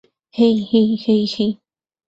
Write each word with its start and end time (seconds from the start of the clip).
হেই, 0.35 0.55
hey, 0.71 0.89
hey, 1.05 1.23
হেই। 1.33 1.51